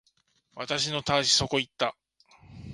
[0.55, 1.95] 私のたわしそこ行った